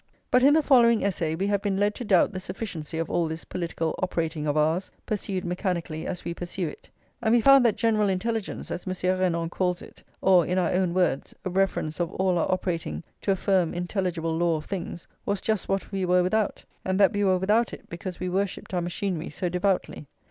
[0.31, 3.27] But, in the following essay, we have been led to doubt the sufficiency of all
[3.27, 6.89] this political operating of ours, pursued mechanically as we pursue it;
[7.21, 10.95] and we found that general intelligence, as Monsieur Renan calls it, or, in our own
[10.95, 15.39] words, a reference of all our operating to a firm intelligible law of things, was
[15.39, 18.81] just what we were without, and that we were without it because we worshipped our
[18.81, 20.07] machinery [xxx] so devoutly.